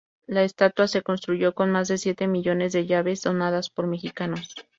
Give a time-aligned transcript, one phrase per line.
[0.25, 4.55] La estatua se construyó con más de siete millones de llaves donadas por mexicanos.